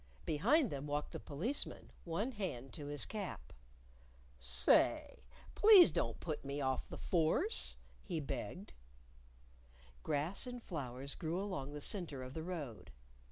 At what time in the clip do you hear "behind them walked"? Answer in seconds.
0.25-1.11